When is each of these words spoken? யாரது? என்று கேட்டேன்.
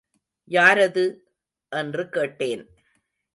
யாரது? 0.47 1.05
என்று 1.69 2.09
கேட்டேன். 2.09 2.63